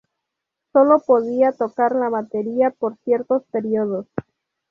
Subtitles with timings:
[0.73, 4.07] Sólo podía tocar la batería por ciertos períodos.